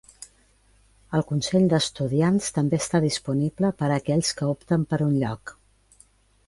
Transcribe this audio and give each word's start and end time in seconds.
El 1.17 1.25
Consell 1.31 1.67
d'Estudiants 1.73 2.49
també 2.57 2.81
està 2.85 3.03
disponible 3.05 3.71
per 3.83 3.91
a 3.93 4.01
aquells 4.01 4.35
que 4.41 4.53
opten 4.57 4.91
per 4.95 5.05
un 5.11 5.17
lloc. 5.25 5.55